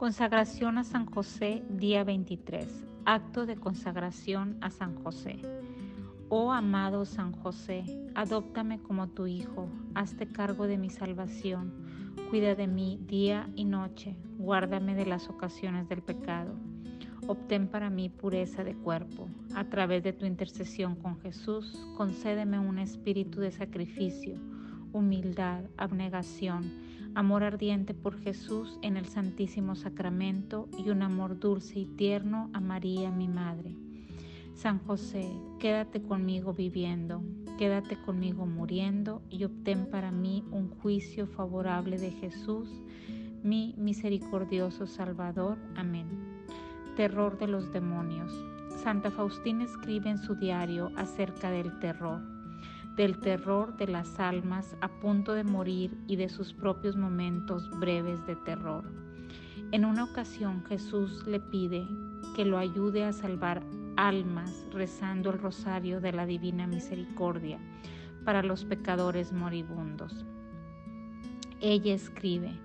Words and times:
Consagración 0.00 0.78
a 0.78 0.84
San 0.84 1.04
José, 1.04 1.62
día 1.68 2.04
23. 2.04 2.86
Acto 3.04 3.44
de 3.44 3.56
consagración 3.56 4.56
a 4.62 4.70
San 4.70 4.94
José. 5.04 5.36
Oh 6.30 6.52
amado 6.52 7.04
San 7.04 7.32
José, 7.32 7.84
adóptame 8.14 8.80
como 8.80 9.08
tu 9.08 9.26
Hijo, 9.26 9.68
hazte 9.94 10.26
cargo 10.26 10.66
de 10.66 10.78
mi 10.78 10.88
salvación, 10.88 11.74
cuida 12.30 12.54
de 12.54 12.66
mí 12.66 12.98
día 13.06 13.50
y 13.56 13.66
noche, 13.66 14.16
guárdame 14.38 14.94
de 14.94 15.04
las 15.04 15.28
ocasiones 15.28 15.86
del 15.90 16.00
pecado. 16.00 16.54
Obtén 17.26 17.68
para 17.68 17.90
mí 17.90 18.08
pureza 18.08 18.64
de 18.64 18.74
cuerpo. 18.74 19.28
A 19.54 19.64
través 19.64 20.02
de 20.02 20.14
tu 20.14 20.24
intercesión 20.24 20.96
con 20.96 21.20
Jesús, 21.20 21.78
concédeme 21.98 22.58
un 22.58 22.78
espíritu 22.78 23.38
de 23.42 23.52
sacrificio, 23.52 24.36
humildad, 24.94 25.64
abnegación, 25.76 26.88
amor 27.14 27.42
ardiente 27.42 27.94
por 27.94 28.20
Jesús 28.20 28.78
en 28.82 28.96
el 28.96 29.06
Santísimo 29.06 29.74
Sacramento 29.74 30.68
y 30.78 30.90
un 30.90 31.02
amor 31.02 31.38
dulce 31.38 31.80
y 31.80 31.86
tierno 31.86 32.50
a 32.52 32.60
María, 32.60 33.10
mi 33.10 33.28
Madre. 33.28 33.76
San 34.54 34.78
José, 34.80 35.28
quédate 35.58 36.02
conmigo 36.02 36.52
viviendo, 36.52 37.22
quédate 37.58 38.00
conmigo 38.02 38.46
muriendo 38.46 39.22
y 39.30 39.44
obtén 39.44 39.86
para 39.90 40.10
mí 40.10 40.44
un 40.50 40.68
juicio 40.68 41.26
favorable 41.26 41.98
de 41.98 42.10
Jesús, 42.10 42.68
mi 43.42 43.74
misericordioso 43.78 44.86
Salvador. 44.86 45.58
Amén. 45.76 46.06
Terror 46.96 47.38
de 47.38 47.46
los 47.46 47.72
demonios. 47.72 48.32
Santa 48.82 49.10
Faustina 49.10 49.64
escribe 49.64 50.10
en 50.10 50.18
su 50.18 50.34
diario 50.34 50.90
acerca 50.96 51.50
del 51.50 51.78
terror 51.80 52.39
del 52.96 53.18
terror 53.18 53.76
de 53.76 53.86
las 53.86 54.18
almas 54.20 54.76
a 54.80 54.88
punto 54.88 55.32
de 55.32 55.44
morir 55.44 55.96
y 56.06 56.16
de 56.16 56.28
sus 56.28 56.52
propios 56.52 56.96
momentos 56.96 57.70
breves 57.78 58.24
de 58.26 58.36
terror. 58.36 58.84
En 59.72 59.84
una 59.84 60.04
ocasión 60.04 60.64
Jesús 60.64 61.26
le 61.26 61.40
pide 61.40 61.86
que 62.34 62.44
lo 62.44 62.58
ayude 62.58 63.04
a 63.04 63.12
salvar 63.12 63.62
almas 63.96 64.66
rezando 64.72 65.30
el 65.30 65.38
rosario 65.38 66.00
de 66.00 66.12
la 66.12 66.26
Divina 66.26 66.66
Misericordia 66.66 67.58
para 68.24 68.42
los 68.42 68.64
pecadores 68.64 69.32
moribundos. 69.32 70.24
Ella 71.60 71.94
escribe, 71.94 72.58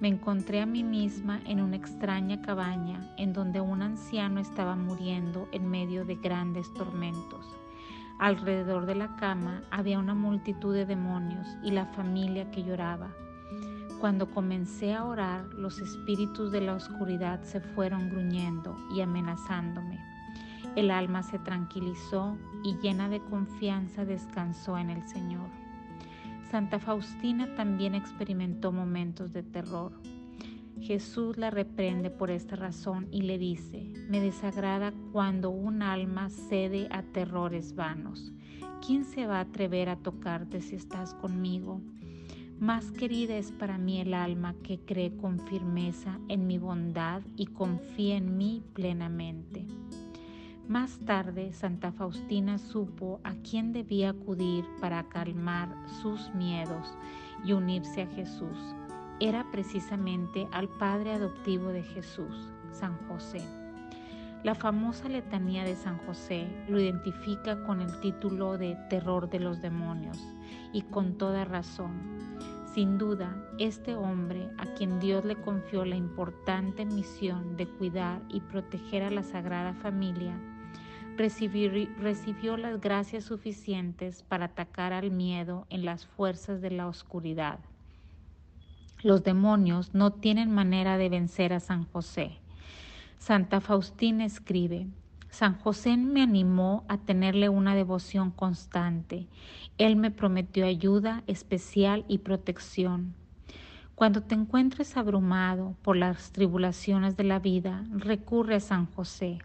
me 0.00 0.08
encontré 0.08 0.60
a 0.60 0.66
mí 0.66 0.84
misma 0.84 1.40
en 1.46 1.60
una 1.60 1.76
extraña 1.76 2.42
cabaña 2.42 3.14
en 3.16 3.32
donde 3.32 3.60
un 3.60 3.82
anciano 3.82 4.40
estaba 4.40 4.76
muriendo 4.76 5.48
en 5.52 5.70
medio 5.70 6.04
de 6.04 6.16
grandes 6.16 6.72
tormentos. 6.74 7.46
Alrededor 8.22 8.86
de 8.86 8.94
la 8.94 9.16
cama 9.16 9.64
había 9.72 9.98
una 9.98 10.14
multitud 10.14 10.72
de 10.72 10.86
demonios 10.86 11.56
y 11.60 11.72
la 11.72 11.86
familia 11.86 12.48
que 12.52 12.62
lloraba. 12.62 13.10
Cuando 14.00 14.30
comencé 14.30 14.94
a 14.94 15.04
orar, 15.04 15.52
los 15.54 15.80
espíritus 15.80 16.52
de 16.52 16.60
la 16.60 16.74
oscuridad 16.74 17.42
se 17.42 17.60
fueron 17.60 18.10
gruñendo 18.10 18.76
y 18.94 19.00
amenazándome. 19.00 19.98
El 20.76 20.92
alma 20.92 21.24
se 21.24 21.40
tranquilizó 21.40 22.38
y 22.62 22.76
llena 22.76 23.08
de 23.08 23.18
confianza 23.18 24.04
descansó 24.04 24.78
en 24.78 24.90
el 24.90 25.02
Señor. 25.08 25.48
Santa 26.48 26.78
Faustina 26.78 27.56
también 27.56 27.96
experimentó 27.96 28.70
momentos 28.70 29.32
de 29.32 29.42
terror. 29.42 29.90
Jesús 30.82 31.38
la 31.38 31.50
reprende 31.50 32.10
por 32.10 32.32
esta 32.32 32.56
razón 32.56 33.06
y 33.12 33.22
le 33.22 33.38
dice, 33.38 33.92
me 34.08 34.20
desagrada 34.20 34.92
cuando 35.12 35.48
un 35.50 35.80
alma 35.80 36.28
cede 36.28 36.88
a 36.90 37.02
terrores 37.02 37.76
vanos. 37.76 38.32
¿Quién 38.84 39.04
se 39.04 39.26
va 39.26 39.38
a 39.38 39.42
atrever 39.42 39.88
a 39.88 39.96
tocarte 39.96 40.60
si 40.60 40.74
estás 40.74 41.14
conmigo? 41.14 41.80
Más 42.58 42.90
querida 42.90 43.36
es 43.36 43.52
para 43.52 43.78
mí 43.78 44.00
el 44.00 44.12
alma 44.12 44.56
que 44.64 44.80
cree 44.80 45.16
con 45.16 45.38
firmeza 45.46 46.18
en 46.28 46.48
mi 46.48 46.58
bondad 46.58 47.22
y 47.36 47.46
confía 47.46 48.16
en 48.16 48.36
mí 48.36 48.64
plenamente. 48.72 49.64
Más 50.66 50.98
tarde, 50.98 51.52
Santa 51.52 51.92
Faustina 51.92 52.58
supo 52.58 53.20
a 53.22 53.34
quién 53.34 53.72
debía 53.72 54.10
acudir 54.10 54.64
para 54.80 55.08
calmar 55.08 55.68
sus 56.02 56.34
miedos 56.34 56.96
y 57.44 57.52
unirse 57.52 58.02
a 58.02 58.06
Jesús 58.08 58.74
era 59.20 59.50
precisamente 59.50 60.48
al 60.52 60.68
padre 60.68 61.12
adoptivo 61.12 61.68
de 61.68 61.82
Jesús, 61.82 62.50
San 62.72 62.96
José. 63.08 63.40
La 64.42 64.56
famosa 64.56 65.08
letanía 65.08 65.62
de 65.62 65.76
San 65.76 65.98
José 65.98 66.48
lo 66.68 66.80
identifica 66.80 67.62
con 67.64 67.80
el 67.80 68.00
título 68.00 68.58
de 68.58 68.76
terror 68.90 69.30
de 69.30 69.38
los 69.38 69.62
demonios 69.62 70.18
y 70.72 70.82
con 70.82 71.16
toda 71.16 71.44
razón. 71.44 71.92
Sin 72.74 72.98
duda, 72.98 73.36
este 73.58 73.94
hombre 73.94 74.48
a 74.58 74.64
quien 74.74 74.98
Dios 74.98 75.24
le 75.24 75.36
confió 75.36 75.84
la 75.84 75.94
importante 75.94 76.84
misión 76.84 77.56
de 77.56 77.68
cuidar 77.68 78.22
y 78.30 78.40
proteger 78.40 79.04
a 79.04 79.10
la 79.10 79.22
Sagrada 79.22 79.74
Familia, 79.74 80.36
recibió, 81.16 82.56
las 82.56 82.80
gracias 82.80 83.24
suficientes 83.24 84.22
para 84.22 84.46
atacar 84.46 84.92
al 84.92 85.10
miedo 85.10 85.66
en 85.70 85.84
las 85.84 86.06
fuerzas 86.06 86.60
de 86.60 86.70
la 86.70 86.88
oscuridad 86.88 87.60
los 89.02 89.24
demonios 89.24 89.94
no 89.94 90.12
tienen 90.12 90.54
manera 90.54 90.96
de 90.96 91.08
vencer 91.08 91.52
a 91.52 91.60
San 91.60 91.84
José. 91.86 92.38
Santa 93.18 93.60
Faustina 93.60 94.24
escribe, 94.24 94.86
San 95.30 95.58
José 95.58 95.96
me 95.96 96.22
animó 96.22 96.84
a 96.88 96.98
tenerle 96.98 97.48
una 97.48 97.74
devoción 97.74 98.30
constante. 98.30 99.26
Él 99.78 99.96
me 99.96 100.10
prometió 100.10 100.66
ayuda 100.66 101.22
especial 101.26 102.04
y 102.06 102.18
protección. 102.18 103.14
Cuando 103.94 104.22
te 104.22 104.34
encuentres 104.34 104.96
abrumado 104.96 105.74
por 105.82 105.96
las 105.96 106.32
tribulaciones 106.32 107.16
de 107.16 107.24
la 107.24 107.38
vida, 107.38 107.84
recurre 107.92 108.56
a 108.56 108.60
San 108.60 108.86
José. 108.86 109.38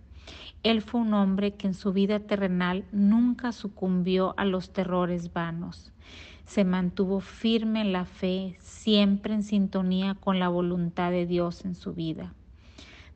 Él 0.64 0.82
fue 0.82 1.02
un 1.02 1.14
hombre 1.14 1.54
que 1.56 1.68
en 1.68 1.74
su 1.74 1.94
vida 1.94 2.20
terrenal 2.20 2.84
nunca 2.92 3.52
sucumbió 3.52 4.34
a 4.38 4.46
los 4.46 4.74
terrores 4.74 5.32
vanos 5.32 5.94
se 6.46 6.64
mantuvo 6.64 7.20
firme 7.20 7.82
en 7.82 7.92
la 7.92 8.06
fe, 8.06 8.56
siempre 8.60 9.34
en 9.34 9.44
sintonía 9.44 10.16
con 10.16 10.40
la 10.40 10.48
voluntad 10.48 11.12
de 11.12 11.26
Dios 11.26 11.66
en 11.66 11.76
su 11.76 11.94
vida. 11.94 12.34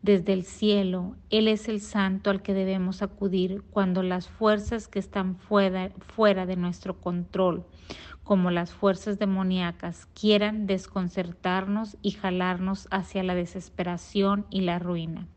Desde 0.01 0.33
el 0.33 0.43
cielo, 0.43 1.15
Él 1.29 1.47
es 1.47 1.69
el 1.69 1.79
santo 1.79 2.31
al 2.31 2.41
que 2.41 2.53
debemos 2.53 3.01
acudir 3.01 3.61
cuando 3.69 4.01
las 4.01 4.27
fuerzas 4.27 4.87
que 4.87 4.97
están 4.97 5.35
fuera, 5.35 5.91
fuera 5.99 6.45
de 6.45 6.55
nuestro 6.55 6.99
control, 6.99 7.65
como 8.23 8.49
las 8.49 8.71
fuerzas 8.71 9.19
demoníacas, 9.19 10.07
quieran 10.19 10.65
desconcertarnos 10.65 11.97
y 12.01 12.11
jalarnos 12.11 12.87
hacia 12.89 13.23
la 13.23 13.35
desesperación 13.35 14.45
y 14.49 14.61
la 14.61 14.79
ruina. 14.79 15.27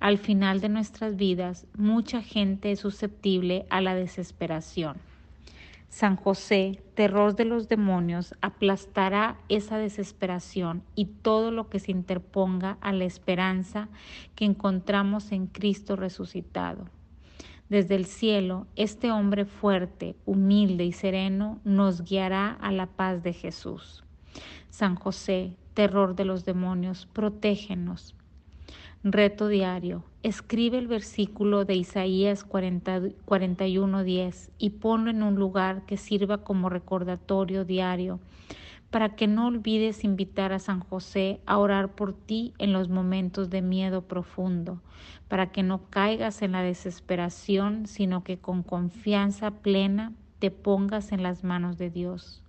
Al 0.00 0.18
final 0.18 0.60
de 0.60 0.68
nuestras 0.68 1.16
vidas, 1.16 1.66
mucha 1.76 2.22
gente 2.22 2.72
es 2.72 2.80
susceptible 2.80 3.66
a 3.70 3.80
la 3.80 3.94
desesperación. 3.94 4.96
San 5.94 6.16
José, 6.16 6.82
terror 6.94 7.36
de 7.36 7.44
los 7.44 7.68
demonios, 7.68 8.34
aplastará 8.40 9.36
esa 9.48 9.78
desesperación 9.78 10.82
y 10.96 11.04
todo 11.04 11.52
lo 11.52 11.68
que 11.68 11.78
se 11.78 11.92
interponga 11.92 12.78
a 12.80 12.92
la 12.92 13.04
esperanza 13.04 13.88
que 14.34 14.44
encontramos 14.44 15.30
en 15.30 15.46
Cristo 15.46 15.94
resucitado. 15.94 16.86
Desde 17.68 17.94
el 17.94 18.06
cielo, 18.06 18.66
este 18.74 19.12
hombre 19.12 19.44
fuerte, 19.44 20.16
humilde 20.26 20.84
y 20.84 20.90
sereno 20.90 21.60
nos 21.62 22.02
guiará 22.02 22.50
a 22.50 22.72
la 22.72 22.86
paz 22.86 23.22
de 23.22 23.32
Jesús. 23.32 24.02
San 24.70 24.96
José, 24.96 25.56
terror 25.74 26.16
de 26.16 26.24
los 26.24 26.44
demonios, 26.44 27.06
protégenos. 27.06 28.16
Reto 29.06 29.48
diario. 29.48 30.02
Escribe 30.22 30.78
el 30.78 30.88
versículo 30.88 31.66
de 31.66 31.74
Isaías 31.74 32.42
41:10 32.42 34.48
y 34.56 34.70
ponlo 34.70 35.10
en 35.10 35.22
un 35.22 35.34
lugar 35.34 35.84
que 35.84 35.98
sirva 35.98 36.38
como 36.38 36.70
recordatorio 36.70 37.66
diario 37.66 38.18
para 38.90 39.14
que 39.14 39.26
no 39.26 39.48
olvides 39.48 40.04
invitar 40.04 40.54
a 40.54 40.58
San 40.58 40.80
José 40.80 41.42
a 41.44 41.58
orar 41.58 41.90
por 41.90 42.14
ti 42.14 42.54
en 42.56 42.72
los 42.72 42.88
momentos 42.88 43.50
de 43.50 43.60
miedo 43.60 44.00
profundo, 44.00 44.80
para 45.28 45.52
que 45.52 45.62
no 45.62 45.82
caigas 45.90 46.40
en 46.40 46.52
la 46.52 46.62
desesperación, 46.62 47.86
sino 47.86 48.24
que 48.24 48.38
con 48.38 48.62
confianza 48.62 49.50
plena 49.50 50.14
te 50.38 50.50
pongas 50.50 51.12
en 51.12 51.22
las 51.22 51.44
manos 51.44 51.76
de 51.76 51.90
Dios. 51.90 52.40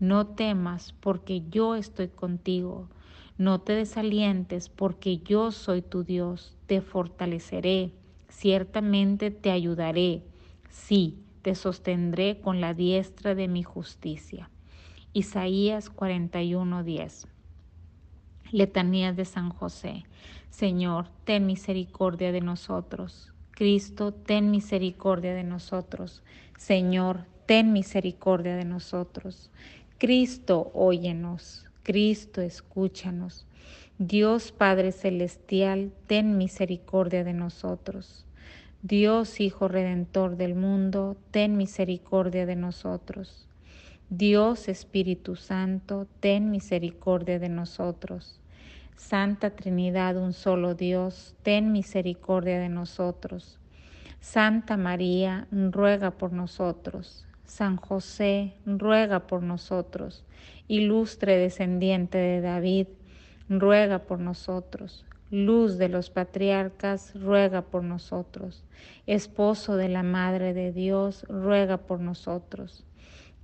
No 0.00 0.26
temas, 0.26 0.94
porque 1.00 1.42
yo 1.50 1.74
estoy 1.74 2.08
contigo. 2.08 2.88
No 3.38 3.60
te 3.60 3.72
desalientes 3.72 4.68
porque 4.68 5.18
yo 5.18 5.52
soy 5.52 5.82
tu 5.82 6.04
Dios, 6.04 6.56
te 6.66 6.80
fortaleceré, 6.80 7.92
ciertamente 8.28 9.30
te 9.30 9.50
ayudaré, 9.50 10.22
sí, 10.70 11.18
te 11.42 11.54
sostendré 11.54 12.40
con 12.40 12.60
la 12.60 12.74
diestra 12.74 13.34
de 13.34 13.48
mi 13.48 13.62
justicia. 13.62 14.50
Isaías 15.12 15.90
41:10 15.90 17.26
Letanías 18.50 19.16
de 19.16 19.24
San 19.24 19.48
José. 19.48 20.04
Señor, 20.50 21.08
ten 21.24 21.46
misericordia 21.46 22.32
de 22.32 22.42
nosotros. 22.42 23.32
Cristo, 23.52 24.12
ten 24.12 24.50
misericordia 24.50 25.34
de 25.34 25.42
nosotros. 25.42 26.22
Señor, 26.58 27.26
ten 27.46 27.72
misericordia 27.72 28.56
de 28.56 28.66
nosotros. 28.66 29.50
Cristo, 29.98 30.70
óyenos. 30.74 31.71
Cristo, 31.82 32.40
escúchanos. 32.40 33.46
Dios 33.98 34.52
Padre 34.52 34.92
Celestial, 34.92 35.92
ten 36.06 36.38
misericordia 36.38 37.24
de 37.24 37.32
nosotros. 37.32 38.24
Dios 38.82 39.40
Hijo 39.40 39.68
Redentor 39.68 40.36
del 40.36 40.54
mundo, 40.54 41.16
ten 41.30 41.56
misericordia 41.56 42.46
de 42.46 42.56
nosotros. 42.56 43.48
Dios 44.10 44.68
Espíritu 44.68 45.36
Santo, 45.36 46.06
ten 46.20 46.50
misericordia 46.50 47.38
de 47.38 47.48
nosotros. 47.48 48.40
Santa 48.96 49.50
Trinidad, 49.50 50.16
un 50.16 50.32
solo 50.32 50.74
Dios, 50.74 51.34
ten 51.42 51.72
misericordia 51.72 52.60
de 52.60 52.68
nosotros. 52.68 53.58
Santa 54.20 54.76
María, 54.76 55.48
ruega 55.50 56.12
por 56.12 56.32
nosotros. 56.32 57.26
San 57.44 57.76
José, 57.76 58.54
ruega 58.64 59.26
por 59.26 59.42
nosotros. 59.42 60.24
Ilustre 60.72 61.36
descendiente 61.36 62.16
de 62.16 62.40
David, 62.40 62.86
ruega 63.50 63.98
por 63.98 64.18
nosotros. 64.18 65.04
Luz 65.30 65.76
de 65.76 65.90
los 65.90 66.08
patriarcas, 66.08 67.12
ruega 67.14 67.60
por 67.60 67.84
nosotros. 67.84 68.64
Esposo 69.06 69.76
de 69.76 69.90
la 69.90 70.02
Madre 70.02 70.54
de 70.54 70.72
Dios, 70.72 71.26
ruega 71.28 71.76
por 71.76 72.00
nosotros. 72.00 72.86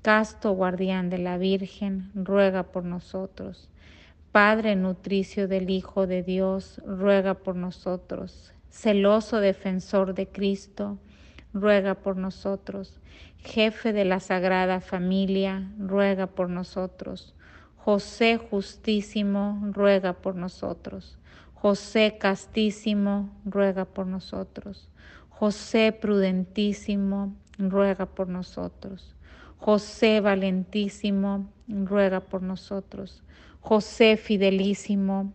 Casto 0.01 0.53
guardián 0.53 1.11
de 1.11 1.19
la 1.19 1.37
Virgen, 1.37 2.11
ruega 2.15 2.63
por 2.63 2.85
nosotros. 2.85 3.69
Padre 4.33 4.75
nutricio 4.75 5.49
del 5.49 5.69
Hijo 5.69 6.07
de 6.07 6.23
Dios, 6.23 6.81
ruega 6.87 7.35
por 7.35 7.57
nosotros. 7.57 8.55
Celoso 8.71 9.41
defensor 9.41 10.15
de 10.15 10.29
Cristo, 10.29 10.97
ruega 11.53 11.95
por 11.95 12.17
nosotros. 12.17 13.01
Jefe 13.39 13.93
de 13.93 14.05
la 14.05 14.21
Sagrada 14.21 14.81
Familia, 14.81 15.71
ruega 15.79 16.27
por 16.27 16.51
nosotros. 16.51 17.35
José 17.77 18.37
justísimo, 18.37 19.61
ruega 19.73 20.13
por 20.15 20.35
nosotros. 20.35 21.19
José 21.55 22.19
castísimo, 22.19 23.31
ruega 23.45 23.85
por 23.85 24.07
nosotros. 24.07 24.89
José 25.29 25.93
prudentísimo, 25.93 27.35
ruega 27.59 28.07
por 28.07 28.29
nosotros. 28.29 29.15
José 29.59 30.21
valentísimo, 30.21 31.51
ruega 31.67 32.21
por 32.21 32.43
nosotros. 32.43 33.23
José 33.61 34.17
fidelísimo, 34.17 35.33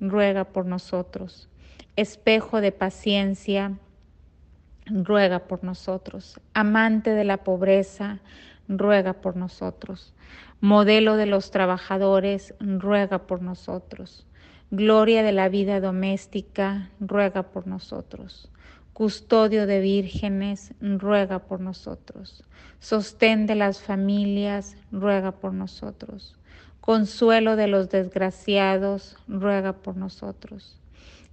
ruega 0.00 0.44
por 0.44 0.66
nosotros. 0.66 1.48
Espejo 1.96 2.60
de 2.60 2.72
paciencia, 2.72 3.78
ruega 4.86 5.40
por 5.40 5.64
nosotros. 5.64 6.40
Amante 6.52 7.10
de 7.10 7.24
la 7.24 7.38
pobreza, 7.38 8.20
ruega 8.68 9.14
por 9.14 9.36
nosotros. 9.36 10.14
Modelo 10.60 11.16
de 11.16 11.26
los 11.26 11.50
trabajadores, 11.50 12.54
ruega 12.60 13.26
por 13.26 13.42
nosotros. 13.42 14.26
Gloria 14.70 15.22
de 15.22 15.32
la 15.32 15.48
vida 15.48 15.80
doméstica, 15.80 16.90
ruega 17.00 17.44
por 17.44 17.66
nosotros 17.66 18.50
custodio 18.94 19.66
de 19.66 19.80
vírgenes, 19.80 20.72
ruega 20.80 21.40
por 21.40 21.60
nosotros. 21.60 22.44
Sostén 22.78 23.46
de 23.46 23.56
las 23.56 23.82
familias, 23.82 24.76
ruega 24.92 25.32
por 25.32 25.52
nosotros. 25.52 26.36
Consuelo 26.80 27.56
de 27.56 27.66
los 27.66 27.90
desgraciados, 27.90 29.16
ruega 29.26 29.72
por 29.72 29.96
nosotros. 29.96 30.78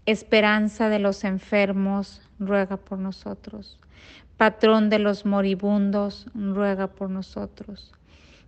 Esperanza 0.07 0.89
de 0.89 0.97
los 0.97 1.23
enfermos, 1.23 2.21
ruega 2.39 2.77
por 2.77 2.97
nosotros. 2.97 3.79
Patrón 4.35 4.89
de 4.89 4.97
los 4.97 5.27
moribundos, 5.27 6.25
ruega 6.33 6.87
por 6.87 7.11
nosotros. 7.11 7.93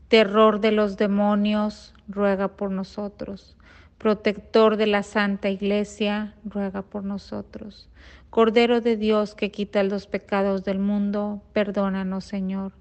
Terror 0.07 0.61
de 0.61 0.71
los 0.71 0.97
demonios, 0.97 1.93
ruega 2.07 2.47
por 2.47 2.71
nosotros. 2.71 3.55
Protector 3.99 4.77
de 4.77 4.87
la 4.87 5.03
Santa 5.03 5.51
Iglesia, 5.51 6.33
ruega 6.43 6.81
por 6.81 7.03
nosotros. 7.03 7.87
Cordero 8.31 8.81
de 8.81 8.97
Dios 8.97 9.35
que 9.35 9.51
quita 9.51 9.83
los 9.83 10.07
pecados 10.07 10.63
del 10.63 10.79
mundo, 10.79 11.43
perdónanos, 11.53 12.25
Señor. 12.25 12.71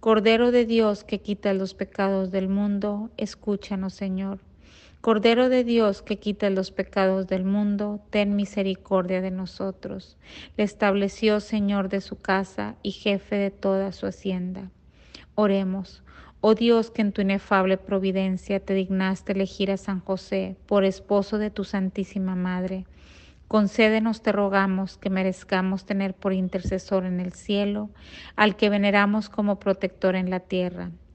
Cordero 0.00 0.50
de 0.50 0.66
Dios 0.66 1.04
que 1.04 1.20
quita 1.20 1.54
los 1.54 1.74
pecados 1.74 2.32
del 2.32 2.48
mundo, 2.48 3.10
escúchanos, 3.16 3.94
Señor. 3.94 4.40
Cordero 5.00 5.48
de 5.48 5.62
Dios 5.64 6.02
que 6.02 6.18
quita 6.18 6.50
los 6.50 6.70
pecados 6.72 7.26
del 7.26 7.44
mundo, 7.44 8.00
ten 8.10 8.34
misericordia 8.36 9.20
de 9.20 9.30
nosotros. 9.30 10.16
Le 10.56 10.64
estableció 10.64 11.40
Señor 11.40 11.88
de 11.88 12.00
su 12.00 12.20
casa 12.20 12.76
y 12.82 12.90
jefe 12.90 13.36
de 13.36 13.50
toda 13.50 13.92
su 13.92 14.06
hacienda. 14.06 14.70
Oremos. 15.34 16.02
Oh 16.40 16.54
Dios, 16.54 16.90
que 16.90 17.02
en 17.02 17.12
tu 17.12 17.22
inefable 17.22 17.78
providencia 17.78 18.60
te 18.60 18.74
dignaste 18.74 19.32
elegir 19.32 19.70
a 19.70 19.76
San 19.76 20.00
José 20.00 20.56
por 20.66 20.84
esposo 20.84 21.38
de 21.38 21.50
tu 21.50 21.64
Santísima 21.64 22.34
Madre 22.34 22.86
Concédenos, 23.48 24.22
te 24.22 24.32
rogamos, 24.32 24.98
que 24.98 25.08
merezcamos 25.08 25.86
tener 25.86 26.14
por 26.14 26.32
intercesor 26.32 27.04
en 27.04 27.20
el 27.20 27.32
cielo 27.32 27.90
al 28.34 28.56
que 28.56 28.70
veneramos 28.70 29.28
como 29.28 29.60
protector 29.60 30.16
en 30.16 30.30
la 30.30 30.40
tierra, 30.40 30.90